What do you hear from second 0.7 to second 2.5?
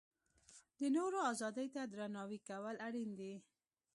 د نورو ازادۍ ته درناوی